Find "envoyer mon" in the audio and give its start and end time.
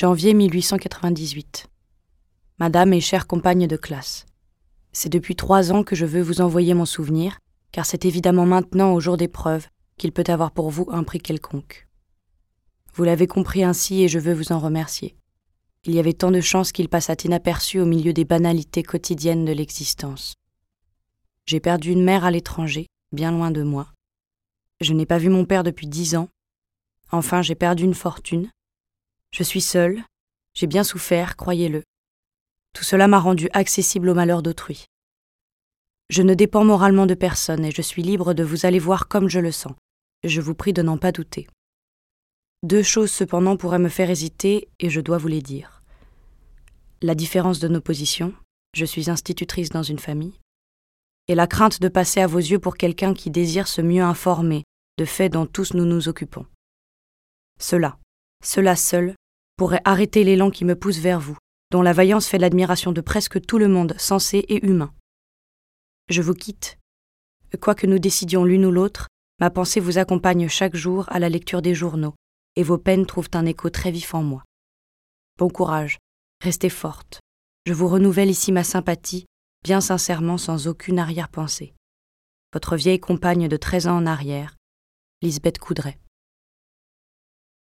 6.40-6.86